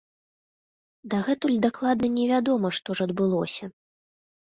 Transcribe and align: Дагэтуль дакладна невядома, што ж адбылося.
Дагэтуль 1.15 1.59
дакладна 1.67 2.07
невядома, 2.17 2.75
што 2.81 2.89
ж 2.99 3.11
адбылося. 3.11 3.65